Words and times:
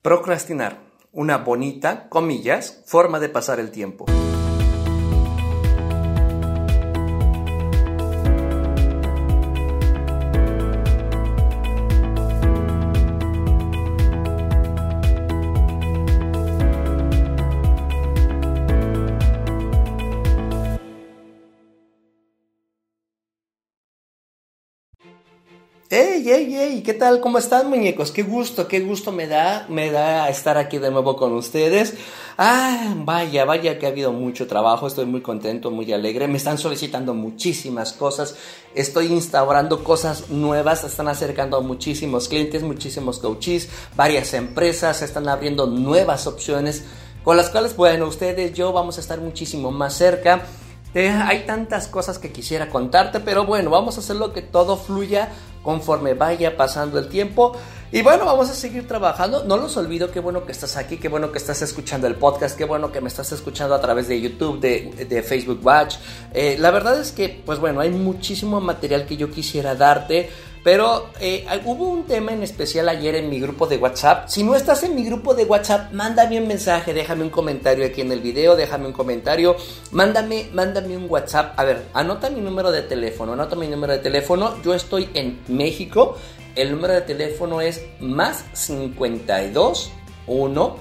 Procrastinar, 0.00 0.78
una 1.10 1.38
bonita, 1.38 2.08
comillas, 2.08 2.84
forma 2.86 3.18
de 3.18 3.28
pasar 3.28 3.58
el 3.58 3.72
tiempo. 3.72 4.06
¡Ey, 25.90 26.28
ey, 26.30 26.54
ey! 26.54 26.82
¿Qué 26.82 26.92
tal? 26.92 27.18
¿Cómo 27.22 27.38
están, 27.38 27.70
muñecos? 27.70 28.12
Qué 28.12 28.22
gusto, 28.22 28.68
qué 28.68 28.80
gusto 28.80 29.10
me 29.10 29.26
da, 29.26 29.64
me 29.70 29.90
da 29.90 30.28
estar 30.28 30.58
aquí 30.58 30.76
de 30.76 30.90
nuevo 30.90 31.16
con 31.16 31.32
ustedes. 31.32 31.94
Ah, 32.36 32.92
vaya, 32.94 33.46
vaya 33.46 33.78
que 33.78 33.86
ha 33.86 33.88
habido 33.88 34.12
mucho 34.12 34.46
trabajo, 34.46 34.86
estoy 34.86 35.06
muy 35.06 35.22
contento, 35.22 35.70
muy 35.70 35.90
alegre. 35.90 36.28
Me 36.28 36.36
están 36.36 36.58
solicitando 36.58 37.14
muchísimas 37.14 37.94
cosas, 37.94 38.36
estoy 38.74 39.06
instaurando 39.06 39.82
cosas 39.82 40.28
nuevas, 40.28 40.84
están 40.84 41.08
acercando 41.08 41.62
muchísimos 41.62 42.28
clientes, 42.28 42.62
muchísimos 42.62 43.18
coaches, 43.18 43.70
varias 43.96 44.34
empresas, 44.34 45.00
están 45.00 45.26
abriendo 45.26 45.68
nuevas 45.68 46.26
opciones 46.26 46.84
con 47.24 47.38
las 47.38 47.48
cuales, 47.48 47.74
bueno, 47.74 48.08
ustedes, 48.08 48.52
yo 48.52 48.74
vamos 48.74 48.98
a 48.98 49.00
estar 49.00 49.22
muchísimo 49.22 49.70
más 49.70 49.94
cerca. 49.94 50.42
Eh, 50.94 51.10
hay 51.10 51.44
tantas 51.44 51.86
cosas 51.86 52.18
que 52.18 52.32
quisiera 52.32 52.70
contarte, 52.70 53.20
pero 53.20 53.44
bueno, 53.44 53.70
vamos 53.70 53.96
a 53.96 54.00
hacerlo 54.00 54.32
que 54.32 54.40
todo 54.40 54.76
fluya 54.76 55.30
conforme 55.62 56.14
vaya 56.14 56.56
pasando 56.56 56.98
el 56.98 57.08
tiempo. 57.08 57.56
Y 57.90 58.02
bueno, 58.02 58.26
vamos 58.26 58.50
a 58.50 58.54
seguir 58.54 58.86
trabajando. 58.86 59.44
No 59.44 59.56
los 59.56 59.76
olvido, 59.78 60.10
qué 60.10 60.20
bueno 60.20 60.44
que 60.44 60.52
estás 60.52 60.76
aquí, 60.76 60.98
qué 60.98 61.08
bueno 61.08 61.32
que 61.32 61.38
estás 61.38 61.62
escuchando 61.62 62.06
el 62.06 62.16
podcast, 62.16 62.56
qué 62.56 62.64
bueno 62.64 62.92
que 62.92 63.00
me 63.00 63.08
estás 63.08 63.32
escuchando 63.32 63.74
a 63.74 63.80
través 63.80 64.08
de 64.08 64.20
YouTube, 64.20 64.60
de, 64.60 65.22
Facebook 65.22 65.60
Watch. 65.64 65.96
Eh, 66.34 66.56
la 66.58 66.70
verdad 66.70 67.00
es 67.00 67.12
que, 67.12 67.42
pues 67.46 67.58
bueno, 67.58 67.80
hay 67.80 67.88
muchísimo 67.88 68.60
material 68.60 69.06
que 69.06 69.16
yo 69.16 69.30
quisiera 69.30 69.74
darte. 69.74 70.28
Pero 70.68 71.08
eh, 71.18 71.46
hubo 71.64 71.88
un 71.88 72.04
tema 72.04 72.34
en 72.34 72.42
especial 72.42 72.90
ayer 72.90 73.14
en 73.14 73.30
mi 73.30 73.40
grupo 73.40 73.66
de 73.66 73.78
WhatsApp. 73.78 74.28
Si 74.28 74.42
no 74.42 74.54
estás 74.54 74.82
en 74.82 74.94
mi 74.94 75.02
grupo 75.02 75.32
de 75.32 75.44
WhatsApp, 75.46 75.92
mándame 75.94 76.38
un 76.38 76.46
mensaje, 76.46 76.92
déjame 76.92 77.22
un 77.22 77.30
comentario 77.30 77.86
aquí 77.86 78.02
en 78.02 78.12
el 78.12 78.20
video, 78.20 78.54
déjame 78.54 78.84
un 78.84 78.92
comentario, 78.92 79.56
mándame, 79.92 80.50
mándame 80.52 80.94
un 80.94 81.06
WhatsApp. 81.08 81.58
A 81.58 81.64
ver, 81.64 81.86
anota 81.94 82.28
mi 82.28 82.42
número 82.42 82.70
de 82.70 82.82
teléfono, 82.82 83.32
anota 83.32 83.56
mi 83.56 83.66
número 83.66 83.94
de 83.94 84.00
teléfono. 84.00 84.62
Yo 84.62 84.74
estoy 84.74 85.08
en 85.14 85.40
México. 85.48 86.18
El 86.54 86.72
número 86.72 86.92
de 86.92 87.00
teléfono 87.00 87.62
es 87.62 87.80
más 87.98 88.44
52 88.52 89.90
1 90.26 90.76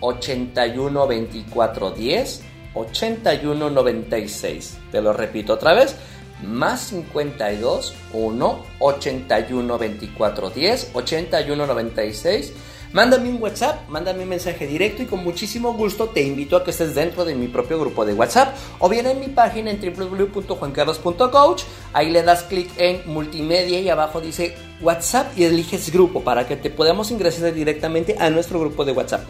81 0.00 1.06
24 1.06 1.90
10 1.90 2.42
81 2.74 3.70
96. 3.70 4.78
Te 4.90 5.00
lo 5.00 5.14
repito 5.14 5.54
otra 5.54 5.72
vez 5.72 5.96
más 6.42 6.88
52 6.88 7.94
1 8.12 8.66
81 8.78 9.78
24 9.78 10.50
10 10.50 10.90
81 10.94 11.66
96. 11.66 12.52
Mándame 12.92 13.30
un 13.30 13.42
WhatsApp, 13.42 13.88
mándame 13.88 14.24
un 14.24 14.28
mensaje 14.28 14.66
directo 14.66 15.02
y 15.02 15.06
con 15.06 15.24
muchísimo 15.24 15.72
gusto 15.72 16.10
te 16.10 16.20
invito 16.20 16.56
a 16.56 16.64
que 16.64 16.72
estés 16.72 16.94
dentro 16.94 17.24
de 17.24 17.34
mi 17.34 17.48
propio 17.48 17.80
grupo 17.80 18.04
de 18.04 18.12
WhatsApp 18.12 18.54
o 18.80 18.88
bien 18.90 19.06
en 19.06 19.18
mi 19.18 19.28
página 19.28 19.70
en 19.70 19.80
www.juancarlos.coach. 19.80 21.62
Ahí 21.94 22.10
le 22.10 22.22
das 22.22 22.42
clic 22.42 22.70
en 22.76 23.00
multimedia 23.06 23.80
y 23.80 23.88
abajo 23.88 24.20
dice 24.20 24.54
WhatsApp 24.82 25.32
y 25.38 25.44
eliges 25.44 25.90
grupo 25.90 26.22
para 26.22 26.46
que 26.46 26.56
te 26.56 26.68
podamos 26.68 27.10
ingresar 27.10 27.54
directamente 27.54 28.16
a 28.18 28.28
nuestro 28.28 28.60
grupo 28.60 28.84
de 28.84 28.92
WhatsApp. 28.92 29.24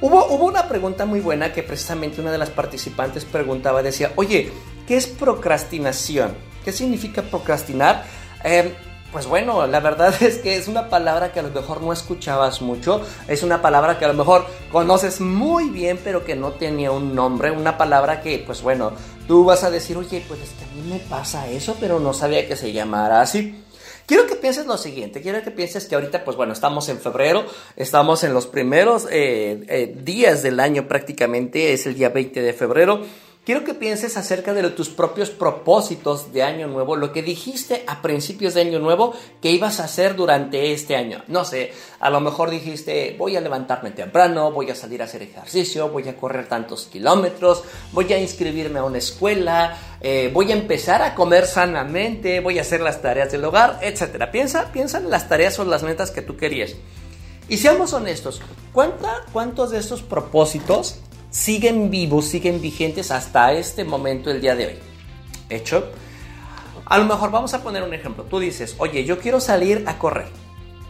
Hubo, 0.00 0.28
hubo 0.28 0.44
una 0.44 0.68
pregunta 0.68 1.04
muy 1.04 1.18
buena 1.18 1.52
que 1.52 1.64
precisamente 1.64 2.20
una 2.20 2.30
de 2.30 2.38
las 2.38 2.50
participantes 2.50 3.24
preguntaba, 3.24 3.82
decía, 3.82 4.12
oye, 4.14 4.52
¿qué 4.86 4.96
es 4.96 5.08
procrastinación? 5.08 6.49
¿Qué 6.64 6.72
significa 6.72 7.22
procrastinar? 7.22 8.04
Em, 8.44 8.72
pues 9.12 9.26
bueno, 9.26 9.66
la 9.66 9.80
verdad 9.80 10.14
es 10.22 10.38
que 10.38 10.56
es 10.56 10.68
una 10.68 10.88
palabra 10.88 11.32
que 11.32 11.40
a 11.40 11.42
lo 11.42 11.50
mejor 11.50 11.82
no 11.82 11.92
escuchabas 11.92 12.62
mucho, 12.62 13.02
es 13.28 13.42
una 13.42 13.60
palabra 13.60 13.98
que 13.98 14.04
a 14.04 14.08
lo 14.08 14.14
mejor 14.14 14.46
conoces 14.70 15.20
muy 15.20 15.68
bien 15.70 15.98
pero 16.02 16.24
que 16.24 16.36
no 16.36 16.52
tenía 16.52 16.90
un 16.92 17.14
nombre, 17.14 17.50
una 17.50 17.76
palabra 17.76 18.20
que 18.20 18.42
pues 18.44 18.62
bueno, 18.62 18.92
tú 19.26 19.44
vas 19.44 19.64
a 19.64 19.70
decir, 19.70 19.96
oye, 19.96 20.24
pues 20.28 20.40
es 20.40 20.50
que 20.50 20.64
a 20.64 20.68
mí 20.74 20.88
me 20.88 20.98
pasa 21.00 21.48
eso, 21.48 21.76
pero 21.80 21.98
no 21.98 22.12
sabía 22.12 22.46
que 22.46 22.56
se 22.56 22.72
llamara 22.72 23.20
así. 23.20 23.64
Quiero 24.06 24.26
que 24.26 24.34
pienses 24.34 24.66
lo 24.66 24.76
siguiente, 24.76 25.20
quiero 25.22 25.40
que 25.42 25.52
pienses 25.52 25.86
que 25.86 25.94
ahorita, 25.94 26.24
pues 26.24 26.36
bueno, 26.36 26.52
estamos 26.52 26.88
en 26.88 26.98
febrero, 26.98 27.44
estamos 27.76 28.24
en 28.24 28.34
los 28.34 28.48
primeros 28.48 29.06
eh, 29.08 29.62
eh, 29.68 29.96
días 30.02 30.42
del 30.42 30.58
año 30.58 30.88
prácticamente, 30.88 31.72
es 31.72 31.86
el 31.86 31.94
día 31.94 32.08
20 32.08 32.42
de 32.42 32.52
febrero 32.52 33.02
quiero 33.50 33.64
que 33.64 33.74
pienses 33.74 34.16
acerca 34.16 34.54
de 34.54 34.62
tus 34.70 34.90
propios 34.90 35.28
propósitos 35.28 36.32
de 36.32 36.44
año 36.44 36.68
nuevo, 36.68 36.94
lo 36.94 37.10
que 37.10 37.20
dijiste 37.20 37.82
a 37.88 38.00
principios 38.00 38.54
de 38.54 38.60
año 38.60 38.78
nuevo 38.78 39.12
que 39.42 39.50
ibas 39.50 39.80
a 39.80 39.86
hacer 39.86 40.14
durante 40.14 40.72
este 40.72 40.94
año. 40.94 41.24
No 41.26 41.44
sé, 41.44 41.72
a 41.98 42.10
lo 42.10 42.20
mejor 42.20 42.50
dijiste, 42.50 43.16
voy 43.18 43.34
a 43.34 43.40
levantarme 43.40 43.90
temprano, 43.90 44.52
voy 44.52 44.70
a 44.70 44.76
salir 44.76 45.02
a 45.02 45.06
hacer 45.06 45.22
ejercicio, 45.22 45.88
voy 45.88 46.08
a 46.08 46.16
correr 46.16 46.46
tantos 46.46 46.84
kilómetros, 46.84 47.64
voy 47.90 48.12
a 48.12 48.20
inscribirme 48.20 48.78
a 48.78 48.84
una 48.84 48.98
escuela, 48.98 49.76
eh, 50.00 50.30
voy 50.32 50.52
a 50.52 50.54
empezar 50.54 51.02
a 51.02 51.16
comer 51.16 51.44
sanamente, 51.44 52.38
voy 52.38 52.60
a 52.60 52.62
hacer 52.62 52.80
las 52.80 53.02
tareas 53.02 53.32
del 53.32 53.44
hogar, 53.44 53.80
etc. 53.82 54.30
Piensa, 54.30 54.70
piensa 54.70 54.98
en 54.98 55.10
las 55.10 55.28
tareas 55.28 55.58
o 55.58 55.64
las 55.64 55.82
metas 55.82 56.12
que 56.12 56.22
tú 56.22 56.36
querías. 56.36 56.76
Y 57.48 57.56
seamos 57.56 57.94
honestos, 57.94 58.40
¿cuántos 58.72 59.72
de 59.72 59.78
estos 59.78 60.02
propósitos 60.02 61.00
siguen 61.30 61.90
vivos, 61.90 62.26
siguen 62.26 62.60
vigentes 62.60 63.10
hasta 63.10 63.52
este 63.52 63.84
momento, 63.84 64.30
el 64.30 64.40
día 64.40 64.54
de 64.54 64.66
hoy. 64.66 64.78
¿Hecho? 65.48 65.90
A 66.84 66.98
lo 66.98 67.04
mejor 67.04 67.30
vamos 67.30 67.54
a 67.54 67.62
poner 67.62 67.82
un 67.82 67.94
ejemplo. 67.94 68.24
Tú 68.24 68.40
dices, 68.40 68.74
oye, 68.78 69.04
yo 69.04 69.18
quiero 69.18 69.40
salir 69.40 69.84
a 69.86 69.98
correr. 69.98 70.28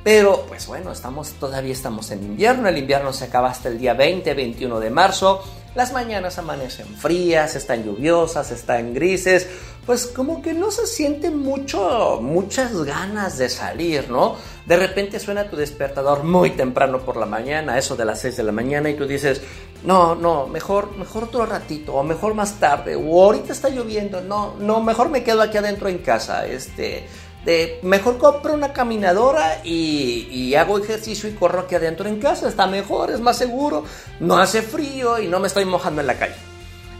Pero, 0.02 0.46
pues 0.48 0.66
bueno, 0.66 0.92
estamos, 0.92 1.32
todavía 1.32 1.72
estamos 1.72 2.10
en 2.10 2.22
invierno. 2.22 2.68
El 2.68 2.78
invierno 2.78 3.12
se 3.12 3.24
acaba 3.26 3.50
hasta 3.50 3.68
el 3.68 3.78
día 3.78 3.92
20, 3.92 4.32
21 4.32 4.80
de 4.80 4.90
marzo. 4.90 5.44
Las 5.74 5.92
mañanas 5.92 6.36
amanecen 6.36 6.88
frías, 6.96 7.54
están 7.54 7.84
lluviosas, 7.84 8.50
están 8.50 8.92
grises. 8.92 9.48
Pues 9.86 10.06
como 10.06 10.42
que 10.42 10.52
no 10.52 10.70
se 10.70 10.86
siente 10.86 11.30
mucho, 11.30 12.18
muchas 12.20 12.74
ganas 12.82 13.38
de 13.38 13.48
salir, 13.48 14.10
¿no? 14.10 14.36
De 14.66 14.76
repente 14.76 15.18
suena 15.18 15.48
tu 15.48 15.56
despertador 15.56 16.24
muy 16.24 16.50
temprano 16.50 17.00
por 17.00 17.16
la 17.16 17.26
mañana, 17.26 17.78
eso 17.78 17.96
de 17.96 18.04
las 18.04 18.20
6 18.20 18.36
de 18.36 18.42
la 18.42 18.52
mañana, 18.52 18.90
y 18.90 18.94
tú 18.94 19.06
dices, 19.06 19.40
no, 19.84 20.14
no, 20.14 20.46
mejor, 20.46 20.96
mejor 20.96 21.24
otro 21.24 21.46
ratito, 21.46 21.94
o 21.94 22.02
mejor 22.02 22.34
más 22.34 22.60
tarde, 22.60 22.94
o 22.94 23.24
ahorita 23.24 23.52
está 23.52 23.68
lloviendo, 23.68 24.20
no, 24.20 24.54
no, 24.58 24.82
mejor 24.82 25.08
me 25.08 25.24
quedo 25.24 25.40
aquí 25.40 25.56
adentro 25.56 25.88
en 25.88 25.98
casa, 25.98 26.46
este, 26.46 27.08
de 27.44 27.80
mejor 27.82 28.18
compro 28.18 28.54
una 28.54 28.72
caminadora 28.72 29.60
y, 29.64 30.28
y, 30.30 30.54
hago 30.54 30.78
ejercicio 30.78 31.28
y 31.28 31.32
corro 31.32 31.60
aquí 31.60 31.74
adentro 31.74 32.08
en 32.08 32.20
casa, 32.20 32.48
está 32.48 32.66
mejor, 32.66 33.10
es 33.10 33.20
más 33.20 33.38
seguro, 33.38 33.84
no 34.20 34.38
hace 34.38 34.62
frío 34.62 35.18
y 35.18 35.28
no 35.28 35.40
me 35.40 35.46
estoy 35.46 35.64
mojando 35.64 36.00
en 36.00 36.06
la 36.06 36.18
calle. 36.18 36.34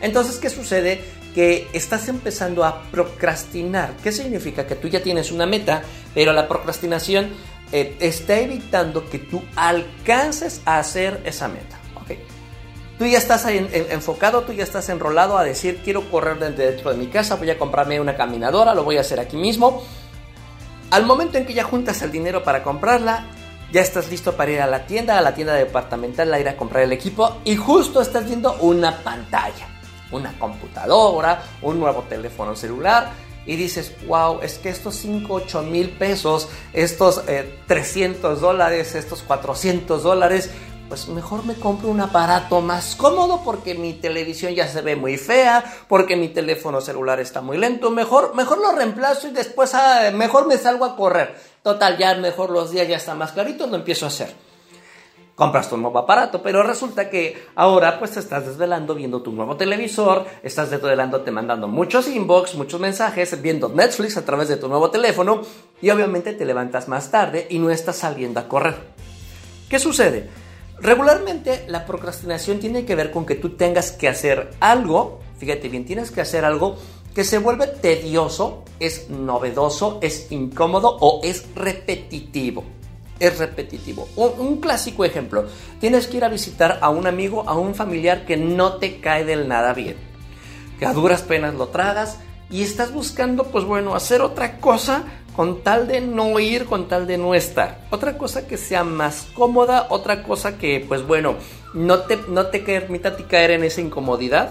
Entonces, 0.00 0.36
¿qué 0.36 0.48
sucede? 0.48 1.00
Que 1.34 1.68
estás 1.72 2.08
empezando 2.08 2.64
a 2.64 2.82
procrastinar. 2.90 3.94
¿Qué 4.02 4.12
significa? 4.12 4.66
Que 4.66 4.74
tú 4.74 4.88
ya 4.88 5.02
tienes 5.02 5.30
una 5.30 5.46
meta, 5.46 5.82
pero 6.14 6.32
la 6.32 6.48
procrastinación 6.48 7.30
eh, 7.72 7.96
está 8.00 8.38
evitando 8.38 9.08
que 9.08 9.18
tú 9.18 9.42
alcances 9.56 10.62
a 10.64 10.78
hacer 10.78 11.20
esa 11.24 11.48
meta. 11.48 11.80
Tú 12.98 13.06
ya 13.06 13.16
estás 13.16 13.46
enfocado, 13.46 14.42
tú 14.42 14.52
ya 14.52 14.62
estás 14.62 14.90
enrolado 14.90 15.38
a 15.38 15.42
decir, 15.42 15.80
quiero 15.82 16.10
correr 16.10 16.38
dentro 16.54 16.90
de 16.90 16.98
mi 16.98 17.06
casa, 17.06 17.36
voy 17.36 17.48
a 17.48 17.56
comprarme 17.56 17.98
una 17.98 18.14
caminadora, 18.14 18.74
lo 18.74 18.84
voy 18.84 18.98
a 18.98 19.00
hacer 19.00 19.18
aquí 19.18 19.38
mismo. 19.38 19.82
Al 20.90 21.06
momento 21.06 21.38
en 21.38 21.46
que 21.46 21.54
ya 21.54 21.62
juntas 21.62 22.02
el 22.02 22.10
dinero 22.10 22.42
para 22.42 22.64
comprarla, 22.64 23.24
ya 23.72 23.80
estás 23.80 24.10
listo 24.10 24.36
para 24.36 24.50
ir 24.50 24.60
a 24.60 24.66
la 24.66 24.86
tienda, 24.86 25.16
a 25.16 25.20
la 25.20 25.34
tienda 25.34 25.54
departamental, 25.54 26.34
a 26.34 26.40
ir 26.40 26.48
a 26.48 26.56
comprar 26.56 26.82
el 26.82 26.92
equipo 26.92 27.36
y 27.44 27.54
justo 27.54 28.00
estás 28.00 28.26
viendo 28.26 28.54
una 28.60 28.98
pantalla, 28.98 29.68
una 30.10 30.36
computadora, 30.38 31.42
un 31.62 31.78
nuevo 31.78 32.02
teléfono 32.08 32.56
celular 32.56 33.12
y 33.46 33.54
dices, 33.54 33.94
wow, 34.06 34.40
es 34.42 34.58
que 34.58 34.68
estos 34.68 34.96
5, 34.96 35.32
8 35.32 35.62
mil 35.62 35.90
pesos, 35.90 36.48
estos 36.72 37.22
300 37.66 38.38
eh, 38.38 38.40
dólares, 38.40 38.94
estos 38.96 39.22
400 39.22 40.02
dólares, 40.02 40.50
pues 40.90 41.06
mejor 41.06 41.46
me 41.46 41.54
compro 41.54 41.88
un 41.88 42.00
aparato 42.00 42.60
más 42.60 42.96
cómodo 42.96 43.42
porque 43.44 43.76
mi 43.76 43.92
televisión 43.92 44.52
ya 44.56 44.66
se 44.66 44.82
ve 44.82 44.96
muy 44.96 45.16
fea, 45.16 45.64
porque 45.86 46.16
mi 46.16 46.28
teléfono 46.28 46.80
celular 46.80 47.20
está 47.20 47.40
muy 47.40 47.58
lento, 47.58 47.92
mejor, 47.92 48.34
mejor 48.34 48.58
lo 48.58 48.72
reemplazo 48.72 49.28
y 49.28 49.30
después 49.30 49.72
ah, 49.74 50.10
mejor 50.12 50.48
me 50.48 50.58
salgo 50.58 50.84
a 50.84 50.96
correr. 50.96 51.36
Total, 51.62 51.96
ya 51.96 52.16
mejor 52.16 52.50
los 52.50 52.72
días 52.72 52.88
ya 52.88 52.96
están 52.96 53.18
más 53.18 53.30
claritos, 53.30 53.70
lo 53.70 53.76
empiezo 53.76 54.04
a 54.04 54.08
hacer. 54.08 54.34
Compras 55.36 55.70
tu 55.70 55.76
nuevo 55.76 55.96
aparato, 55.96 56.42
pero 56.42 56.64
resulta 56.64 57.08
que 57.08 57.40
ahora 57.54 58.00
pues 58.00 58.10
te 58.10 58.18
estás 58.18 58.44
desvelando 58.44 58.96
viendo 58.96 59.22
tu 59.22 59.30
nuevo 59.30 59.56
televisor, 59.56 60.26
estás 60.42 60.70
desvelando 60.70 61.20
te 61.20 61.30
mandando 61.30 61.68
muchos 61.68 62.08
inbox, 62.08 62.56
muchos 62.56 62.80
mensajes, 62.80 63.40
viendo 63.40 63.68
Netflix 63.68 64.16
a 64.16 64.24
través 64.24 64.48
de 64.48 64.56
tu 64.56 64.66
nuevo 64.66 64.90
teléfono 64.90 65.42
y 65.80 65.88
obviamente 65.90 66.32
te 66.32 66.44
levantas 66.44 66.88
más 66.88 67.12
tarde 67.12 67.46
y 67.48 67.60
no 67.60 67.70
estás 67.70 67.94
saliendo 67.94 68.40
a 68.40 68.48
correr. 68.48 68.74
¿Qué 69.68 69.78
sucede? 69.78 70.49
Regularmente 70.80 71.64
la 71.68 71.84
procrastinación 71.84 72.58
tiene 72.58 72.84
que 72.84 72.94
ver 72.94 73.10
con 73.10 73.26
que 73.26 73.34
tú 73.34 73.50
tengas 73.50 73.92
que 73.92 74.08
hacer 74.08 74.50
algo, 74.60 75.20
fíjate 75.38 75.68
bien, 75.68 75.84
tienes 75.84 76.10
que 76.10 76.22
hacer 76.22 76.44
algo 76.44 76.76
que 77.14 77.24
se 77.24 77.38
vuelve 77.38 77.66
tedioso, 77.66 78.64
es 78.78 79.10
novedoso, 79.10 79.98
es 80.00 80.30
incómodo 80.30 80.96
o 81.00 81.20
es 81.22 81.44
repetitivo. 81.54 82.64
Es 83.18 83.38
repetitivo. 83.38 84.08
Un, 84.16 84.60
clásico 84.60 85.04
ejemplo, 85.04 85.44
tienes 85.78 86.06
que 86.06 86.16
ir 86.16 86.24
a 86.24 86.30
visitar 86.30 86.78
a 86.80 86.88
un 86.88 87.06
amigo, 87.06 87.46
a 87.46 87.54
un 87.54 87.74
familiar 87.74 88.24
que 88.24 88.38
no 88.38 88.76
te 88.78 89.00
cae 89.00 89.26
del 89.26 89.46
nada 89.46 89.74
bien, 89.74 89.96
que 90.78 90.86
a 90.86 90.94
duras 90.94 91.20
penas 91.20 91.54
lo 91.54 91.68
tragas 91.68 92.18
y 92.48 92.62
estás 92.62 92.94
buscando, 92.94 93.44
pues 93.44 93.66
bueno, 93.66 93.94
hacer 93.94 94.22
otra 94.22 94.58
cosa 94.58 95.04
con 95.36 95.62
tal 95.62 95.86
de 95.86 96.00
no 96.00 96.38
ir, 96.38 96.66
con 96.66 96.88
tal 96.88 97.06
de 97.06 97.18
no 97.18 97.34
estar. 97.34 97.86
Otra 97.90 98.18
cosa 98.18 98.46
que 98.46 98.56
sea 98.56 98.84
más 98.84 99.26
cómoda, 99.34 99.86
otra 99.90 100.22
cosa 100.22 100.58
que, 100.58 100.84
pues 100.86 101.06
bueno, 101.06 101.36
no 101.74 102.00
te, 102.00 102.18
no 102.28 102.46
te 102.46 102.60
ti 102.60 103.22
caer 103.24 103.52
en 103.52 103.64
esa 103.64 103.80
incomodidad. 103.80 104.50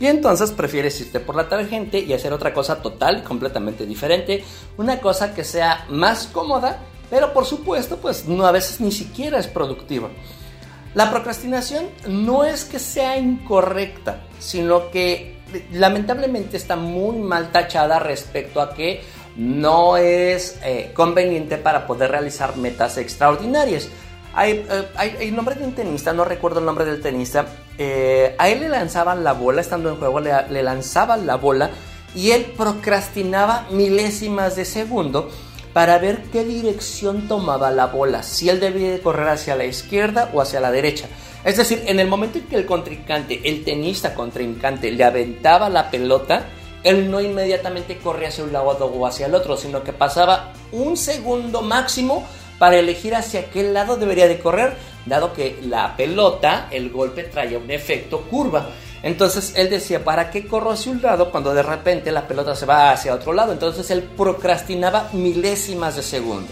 Y 0.00 0.06
entonces 0.06 0.52
prefieres 0.52 1.00
irte 1.00 1.20
por 1.20 1.36
la 1.36 1.48
tangente 1.48 2.00
y 2.00 2.12
hacer 2.12 2.32
otra 2.32 2.52
cosa 2.52 2.82
total 2.82 3.22
completamente 3.22 3.86
diferente. 3.86 4.44
Una 4.76 4.98
cosa 5.00 5.34
que 5.34 5.44
sea 5.44 5.86
más 5.88 6.26
cómoda, 6.26 6.78
pero 7.10 7.32
por 7.32 7.46
supuesto, 7.46 7.98
pues 7.98 8.26
no, 8.26 8.44
a 8.44 8.52
veces 8.52 8.80
ni 8.80 8.92
siquiera 8.92 9.38
es 9.38 9.46
productiva. 9.46 10.08
La 10.94 11.10
procrastinación 11.10 11.86
no 12.06 12.44
es 12.44 12.64
que 12.64 12.78
sea 12.78 13.18
incorrecta, 13.18 14.22
sino 14.38 14.90
que 14.90 15.38
lamentablemente 15.72 16.56
está 16.56 16.76
muy 16.76 17.18
mal 17.18 17.50
tachada 17.50 17.98
respecto 17.98 18.60
a 18.60 18.74
que 18.74 19.02
no 19.36 19.96
es 19.96 20.58
eh, 20.64 20.92
conveniente 20.94 21.56
para 21.56 21.86
poder 21.86 22.10
realizar 22.10 22.56
metas 22.56 22.98
extraordinarias. 22.98 23.88
Hay, 24.34 24.64
eh, 24.68 25.16
el 25.20 25.34
nombre 25.34 25.54
de 25.54 25.64
un 25.64 25.72
tenista, 25.72 26.12
no 26.12 26.24
recuerdo 26.24 26.60
el 26.60 26.66
nombre 26.66 26.84
del 26.84 27.00
tenista, 27.00 27.46
eh, 27.78 28.34
a 28.38 28.48
él 28.48 28.60
le 28.60 28.68
lanzaban 28.68 29.24
la 29.24 29.32
bola, 29.32 29.60
estando 29.60 29.90
en 29.90 29.96
juego, 29.96 30.20
le 30.20 30.62
lanzaban 30.62 31.26
la 31.26 31.36
bola 31.36 31.70
y 32.14 32.30
él 32.30 32.44
procrastinaba 32.56 33.66
milésimas 33.70 34.56
de 34.56 34.64
segundo 34.64 35.30
para 35.72 35.98
ver 35.98 36.22
qué 36.32 36.44
dirección 36.44 37.26
tomaba 37.26 37.72
la 37.72 37.86
bola, 37.86 38.22
si 38.22 38.48
él 38.48 38.60
debía 38.60 39.02
correr 39.02 39.28
hacia 39.28 39.56
la 39.56 39.64
izquierda 39.64 40.30
o 40.32 40.40
hacia 40.40 40.60
la 40.60 40.70
derecha. 40.70 41.06
Es 41.44 41.56
decir, 41.56 41.82
en 41.86 42.00
el 42.00 42.08
momento 42.08 42.38
en 42.38 42.44
que 42.44 42.56
el 42.56 42.64
contrincante, 42.64 43.40
el 43.44 43.64
tenista 43.64 44.14
contrincante, 44.14 44.90
le 44.92 45.04
aventaba 45.04 45.68
la 45.68 45.90
pelota, 45.90 46.44
él 46.84 47.10
no 47.10 47.20
inmediatamente 47.20 47.98
corría 47.98 48.28
hacia 48.28 48.44
un 48.44 48.52
lado 48.52 48.86
o 48.86 49.06
hacia 49.06 49.26
el 49.26 49.34
otro, 49.34 49.56
sino 49.56 49.82
que 49.82 49.92
pasaba 49.92 50.52
un 50.70 50.96
segundo 50.96 51.62
máximo 51.62 52.24
para 52.58 52.76
elegir 52.76 53.14
hacia 53.14 53.50
qué 53.50 53.64
lado 53.64 53.96
debería 53.96 54.28
de 54.28 54.38
correr, 54.38 54.76
dado 55.06 55.32
que 55.32 55.58
la 55.62 55.96
pelota, 55.96 56.68
el 56.70 56.90
golpe 56.90 57.24
traía 57.24 57.58
un 57.58 57.70
efecto 57.70 58.22
curva. 58.22 58.68
Entonces 59.02 59.52
él 59.56 59.68
decía, 59.68 60.04
¿para 60.04 60.30
qué 60.30 60.46
corro 60.46 60.70
hacia 60.70 60.92
un 60.92 61.02
lado 61.02 61.30
cuando 61.30 61.52
de 61.52 61.62
repente 61.62 62.12
la 62.12 62.26
pelota 62.26 62.54
se 62.54 62.64
va 62.64 62.90
hacia 62.90 63.14
otro 63.14 63.32
lado? 63.32 63.52
Entonces 63.52 63.90
él 63.90 64.02
procrastinaba 64.02 65.10
milésimas 65.12 65.96
de 65.96 66.02
segundo. 66.02 66.48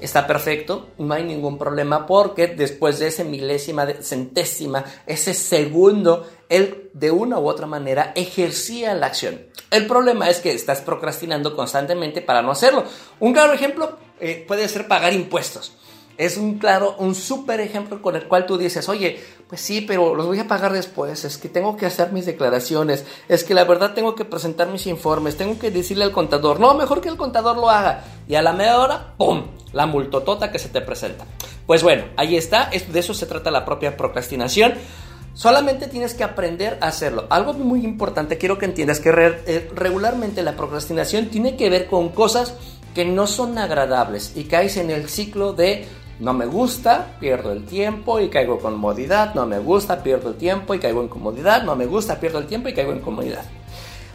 Está 0.00 0.26
perfecto, 0.26 0.88
no 0.98 1.14
hay 1.14 1.22
ningún 1.22 1.56
problema 1.56 2.06
porque 2.06 2.48
después 2.48 2.98
de 2.98 3.06
ese 3.06 3.24
milésima, 3.24 3.86
de 3.86 4.02
centésima, 4.02 4.84
ese 5.06 5.34
segundo, 5.34 6.28
él 6.48 6.90
de 6.92 7.10
una 7.10 7.38
u 7.38 7.48
otra 7.48 7.66
manera 7.66 8.12
ejercía 8.16 8.94
la 8.94 9.06
acción. 9.06 9.46
El 9.70 9.86
problema 9.86 10.28
es 10.28 10.40
que 10.40 10.52
estás 10.52 10.80
procrastinando 10.80 11.54
constantemente 11.54 12.22
para 12.22 12.42
no 12.42 12.50
hacerlo. 12.50 12.84
Un 13.20 13.32
claro 13.32 13.52
ejemplo 13.52 13.96
eh, 14.20 14.44
puede 14.46 14.68
ser 14.68 14.88
pagar 14.88 15.12
impuestos. 15.12 15.76
Es 16.16 16.36
un 16.36 16.58
claro, 16.58 16.94
un 16.98 17.14
súper 17.14 17.60
ejemplo 17.60 18.00
con 18.00 18.14
el 18.14 18.28
cual 18.28 18.46
tú 18.46 18.56
dices, 18.56 18.88
oye, 18.88 19.20
pues 19.48 19.60
sí, 19.60 19.80
pero 19.80 20.14
los 20.14 20.26
voy 20.26 20.38
a 20.38 20.46
pagar 20.46 20.72
después, 20.72 21.24
es 21.24 21.38
que 21.38 21.48
tengo 21.48 21.76
que 21.76 21.86
hacer 21.86 22.12
mis 22.12 22.24
declaraciones, 22.24 23.04
es 23.28 23.42
que 23.42 23.54
la 23.54 23.64
verdad 23.64 23.94
tengo 23.94 24.14
que 24.14 24.24
presentar 24.24 24.68
mis 24.68 24.86
informes, 24.86 25.36
tengo 25.36 25.58
que 25.58 25.70
decirle 25.70 26.04
al 26.04 26.12
contador, 26.12 26.60
no, 26.60 26.74
mejor 26.74 27.00
que 27.00 27.08
el 27.08 27.16
contador 27.16 27.56
lo 27.56 27.68
haga. 27.68 28.04
Y 28.28 28.36
a 28.36 28.42
la 28.42 28.52
media 28.52 28.78
hora, 28.78 29.14
¡pum! 29.16 29.44
La 29.72 29.86
multotota 29.86 30.52
que 30.52 30.58
se 30.60 30.68
te 30.68 30.80
presenta. 30.80 31.26
Pues 31.66 31.82
bueno, 31.82 32.04
ahí 32.16 32.36
está, 32.36 32.70
de 32.70 32.98
eso 32.98 33.12
se 33.12 33.26
trata 33.26 33.50
la 33.50 33.64
propia 33.64 33.96
procrastinación. 33.96 34.74
Solamente 35.34 35.88
tienes 35.88 36.14
que 36.14 36.22
aprender 36.22 36.78
a 36.80 36.86
hacerlo. 36.86 37.26
Algo 37.28 37.54
muy 37.54 37.84
importante, 37.84 38.38
quiero 38.38 38.56
que 38.56 38.66
entiendas 38.66 39.00
que 39.00 39.10
eh, 39.10 39.70
regularmente 39.74 40.44
la 40.44 40.54
procrastinación 40.54 41.26
tiene 41.26 41.56
que 41.56 41.70
ver 41.70 41.88
con 41.88 42.10
cosas 42.10 42.54
que 42.94 43.04
no 43.04 43.26
son 43.26 43.58
agradables 43.58 44.32
y 44.36 44.44
caes 44.44 44.76
en 44.76 44.90
el 44.90 45.08
ciclo 45.08 45.52
de 45.52 45.86
no 46.20 46.32
me 46.32 46.46
gusta, 46.46 47.16
pierdo 47.20 47.52
el 47.52 47.64
tiempo 47.64 48.20
y 48.20 48.28
caigo 48.28 48.54
en 48.54 48.60
comodidad, 48.60 49.34
no 49.34 49.46
me 49.46 49.58
gusta, 49.58 50.02
pierdo 50.02 50.30
el 50.30 50.36
tiempo 50.36 50.74
y 50.74 50.78
caigo 50.78 51.02
en 51.02 51.08
comodidad, 51.08 51.62
no 51.64 51.74
me 51.76 51.86
gusta, 51.86 52.20
pierdo 52.20 52.38
el 52.38 52.46
tiempo 52.46 52.68
y 52.68 52.74
caigo 52.74 52.92
en 52.92 53.00
comodidad. 53.00 53.44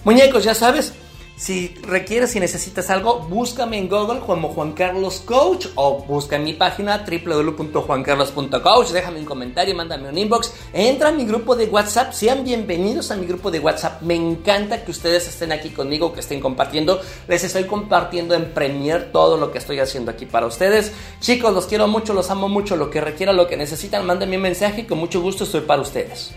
Muñecos, 0.04 0.44
ya 0.44 0.54
sabes, 0.54 0.94
si 1.39 1.74
requieres, 1.83 2.31
si 2.31 2.39
necesitas 2.41 2.89
algo, 2.89 3.21
búscame 3.21 3.77
en 3.77 3.88
Google 3.88 4.19
como 4.19 4.50
Juan 4.50 4.74
Carlos 4.74 5.21
Coach 5.25 5.68
o 5.75 6.03
busca 6.03 6.36
en 6.36 6.44
mi 6.44 6.51
página 6.51 7.06
www.juancarlos.coach, 7.07 8.89
déjame 8.89 9.19
un 9.19 9.25
comentario, 9.25 9.74
mándame 9.74 10.09
un 10.09 10.18
inbox, 10.18 10.53
entra 10.74 11.07
a 11.07 11.12
mi 11.13 11.24
grupo 11.24 11.56
de 11.56 11.68
WhatsApp, 11.68 12.12
sean 12.12 12.44
bienvenidos 12.44 13.09
a 13.12 13.15
mi 13.15 13.25
grupo 13.25 13.51
de 13.51 13.62
WhatsApp, 13.62 14.01
me 14.01 14.15
encanta 14.15 14.83
que 14.83 14.91
ustedes 14.91 15.30
estén 15.30 15.53
aquí 15.53 15.69
conmigo, 15.69 16.12
que 16.12 16.19
estén 16.19 16.41
compartiendo, 16.41 17.00
les 17.30 17.42
estoy 17.45 17.63
compartiendo 17.63 18.35
en 18.35 18.53
Premier 18.53 19.13
todo 19.13 19.38
lo 19.38 19.50
que 19.50 19.59
estoy 19.59 19.80
haciendo 19.80 20.12
aquí 20.12 20.25
para 20.25 20.45
ustedes. 20.45 20.92
Chicos, 21.21 21.53
los 21.53 21.68
quiero 21.68 21.88
mucho, 21.88 22.13
los 22.13 22.30
amo 22.31 22.50
mucho, 22.50 22.75
lo 22.75 22.89
que 22.89 23.00
requiera, 23.00 23.31
lo 23.31 23.47
que 23.47 23.56
necesitan, 23.56 24.06
mándenme 24.06 24.35
un 24.35 24.44
mensaje 24.44 24.81
y 24.81 24.85
con 24.85 24.97
mucho 24.97 25.21
gusto 25.21 25.45
estoy 25.45 25.62
para 25.62 25.81
ustedes. 25.81 26.33